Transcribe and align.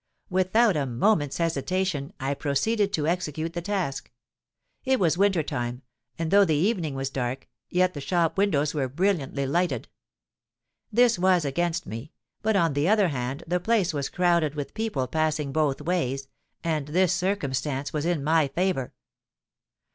Without 0.31 0.75
a 0.75 0.87
moment's 0.87 1.37
hesitation 1.37 2.11
I 2.19 2.33
proceeded 2.33 2.91
to 2.93 3.05
execute 3.05 3.53
the 3.53 3.61
task. 3.61 4.09
It 4.83 4.99
was 4.99 5.15
winter 5.15 5.43
time; 5.43 5.83
and 6.17 6.31
though 6.31 6.43
the 6.43 6.55
evening 6.55 6.95
was 6.95 7.11
dark, 7.11 7.47
yet 7.69 7.93
the 7.93 8.01
shop 8.01 8.35
windows 8.35 8.73
were 8.73 8.89
brilliantly 8.89 9.45
lighted. 9.45 9.89
This 10.91 11.19
was 11.19 11.45
against 11.45 11.85
me—but 11.85 12.55
on 12.55 12.73
the 12.73 12.89
other 12.89 13.09
hand, 13.09 13.43
the 13.45 13.59
place 13.59 13.93
was 13.93 14.09
crowded 14.09 14.55
with 14.55 14.73
people 14.73 15.05
passing 15.05 15.51
both 15.51 15.81
ways, 15.81 16.27
and 16.63 16.87
this 16.87 17.13
circumstance 17.13 17.93
was 17.93 18.03
in 18.07 18.23
my 18.23 18.47
favour. 18.47 18.93